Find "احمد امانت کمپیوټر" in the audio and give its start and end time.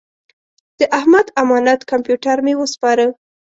0.97-2.37